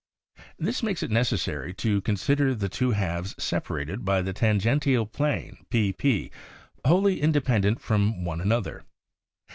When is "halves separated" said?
2.89-4.03